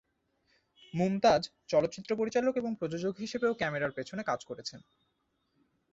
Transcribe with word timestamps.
মুমতাজ 0.93 1.41
চলচ্চিত্র 1.67 2.11
পরিচালক 2.15 2.53
এবং 2.57 2.71
প্রযোজক 2.75 3.13
হিসেবেও 3.19 3.53
ক্যামেরার 3.53 3.91
পিছনে 3.91 4.21
কাজ 4.23 4.39
করেছেন। 4.45 4.79